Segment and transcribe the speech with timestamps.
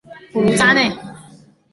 [0.33, 0.91] 普卢扎内。